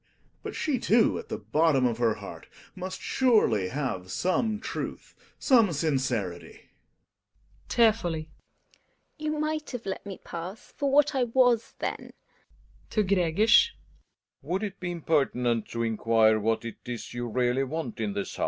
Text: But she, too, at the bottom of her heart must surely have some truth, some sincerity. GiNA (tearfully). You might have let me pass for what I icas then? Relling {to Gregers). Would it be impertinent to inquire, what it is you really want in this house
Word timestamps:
But 0.41 0.55
she, 0.55 0.79
too, 0.79 1.19
at 1.19 1.29
the 1.29 1.37
bottom 1.37 1.85
of 1.85 1.99
her 1.99 2.15
heart 2.15 2.47
must 2.73 3.01
surely 3.03 3.67
have 3.67 4.09
some 4.09 4.59
truth, 4.59 5.13
some 5.37 5.71
sincerity. 5.71 6.55
GiNA 6.55 7.67
(tearfully). 7.69 8.29
You 9.19 9.37
might 9.37 9.69
have 9.69 9.85
let 9.85 10.03
me 10.03 10.19
pass 10.25 10.73
for 10.75 10.91
what 10.91 11.13
I 11.13 11.25
icas 11.25 11.75
then? 11.77 12.13
Relling 12.17 12.89
{to 12.89 13.03
Gregers). 13.03 13.71
Would 14.41 14.63
it 14.63 14.79
be 14.79 14.89
impertinent 14.89 15.67
to 15.67 15.83
inquire, 15.83 16.39
what 16.39 16.65
it 16.65 16.77
is 16.87 17.13
you 17.13 17.27
really 17.27 17.63
want 17.63 17.99
in 17.99 18.13
this 18.13 18.37
house 18.37 18.39